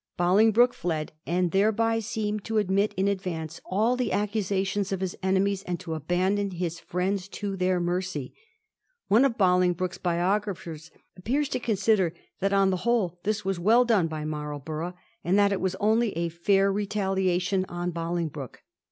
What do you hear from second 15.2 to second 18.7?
and that it was only a fair retaliation on Bolingbroke.